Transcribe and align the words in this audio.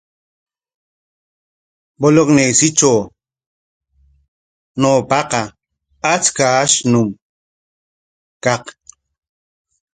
Bolegnesitraw 2.01 2.99
ñawpaqa 4.81 5.41
achka 6.13 6.45
ashnum 6.63 7.07
kaq. 8.43 8.63